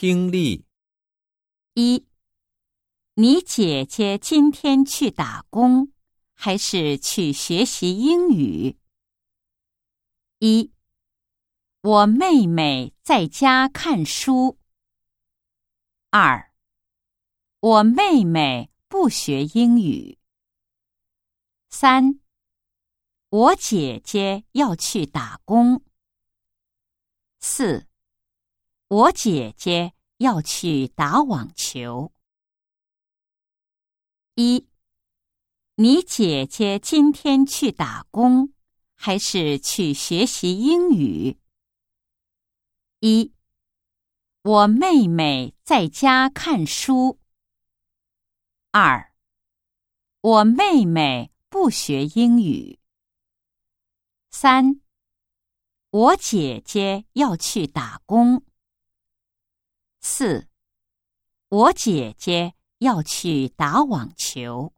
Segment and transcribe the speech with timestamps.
[0.00, 0.64] 听力
[1.74, 2.06] 一，
[3.12, 5.92] 你姐姐今天去打工，
[6.32, 8.78] 还是去学习英语？
[10.38, 10.72] 一，
[11.82, 14.58] 我妹妹在家看书。
[16.08, 16.50] 二，
[17.60, 20.18] 我妹妹不学英语。
[21.68, 22.18] 三，
[23.28, 25.84] 我姐姐要去打工。
[27.38, 27.86] 四，
[28.90, 32.12] 我姐姐要去打网球。
[34.34, 34.66] 一，
[35.76, 38.52] 你姐姐今天去打工，
[38.96, 41.38] 还是去学习英语？
[42.98, 43.32] 一，
[44.42, 47.20] 我妹妹在家看书。
[48.72, 49.14] 二，
[50.20, 52.80] 我妹妹不学英语。
[54.32, 54.80] 三，
[55.90, 58.44] 我姐姐要去打工。
[60.20, 60.48] 四，
[61.48, 64.74] 我姐姐要去打网球。